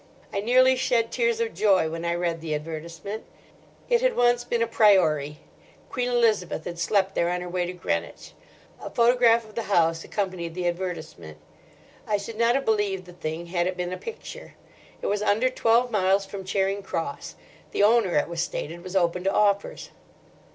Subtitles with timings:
[0.33, 3.23] I nearly shed tears of joy when I read the advertisement.
[3.87, 5.41] It had once been a priory.
[5.91, 8.31] Queen Elizabeth had slept there on her way to Greenwich.
[8.81, 11.37] A photograph of the house accompanied the advertisement.
[12.07, 14.55] I should not have believed the thing had it been a picture.
[15.03, 17.35] It was under twelve miles from Charing Cross.
[17.69, 19.91] The owner, it was stated, was open to offers."